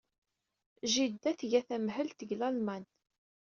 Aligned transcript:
Jida 0.91 1.31
tga 1.39 1.61
tamhelt 1.67 2.17
deg 2.19 2.31
Lalman. 2.39 2.83